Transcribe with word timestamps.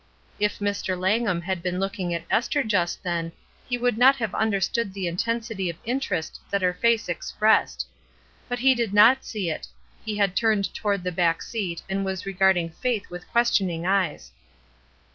'^ 0.01 0.03
If 0.39 0.57
Mr. 0.57 0.99
Langham 0.99 1.41
had 1.41 1.61
been 1.61 1.79
looking 1.79 2.11
at 2.11 2.23
Esther 2.31 2.63
just 2.63 3.03
then 3.03 3.31
he 3.69 3.77
would 3.77 3.99
not 3.99 4.15
have 4.15 4.33
understood 4.33 4.95
the 4.95 5.05
intensity 5.05 5.69
of 5.69 5.75
interest 5.85 6.39
that 6.49 6.63
her 6.63 6.73
face 6.73 7.07
expressed. 7.07 7.85
But 8.49 8.57
he 8.57 8.73
did 8.73 8.95
not 8.95 9.23
see 9.23 9.51
it; 9.51 9.67
he 10.03 10.17
had 10.17 10.35
turned 10.35 10.73
toward 10.73 11.03
the 11.03 11.11
back 11.11 11.43
seat 11.43 11.83
and 11.87 12.03
was 12.03 12.25
regarding 12.25 12.71
Faith 12.71 13.11
with 13.11 13.31
ques 13.31 13.51
tioning 13.51 13.85
eyes. 13.85 14.31